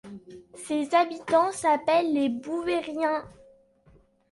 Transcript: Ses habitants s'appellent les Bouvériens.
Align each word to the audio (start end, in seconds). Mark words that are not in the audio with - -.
Ses 0.55 0.95
habitants 0.95 1.51
s'appellent 1.51 2.11
les 2.11 2.27
Bouvériens. 2.29 3.23